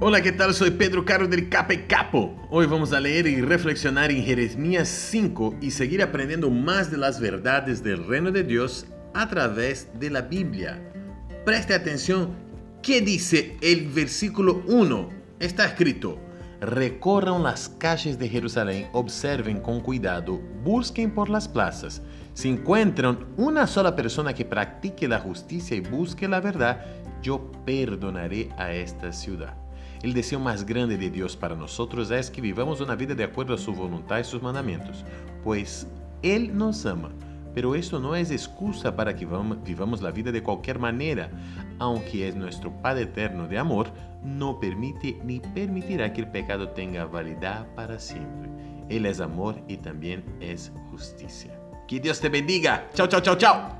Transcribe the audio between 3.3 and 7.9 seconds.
reflexionar en Jeremías 5 y seguir aprendiendo más de las verdades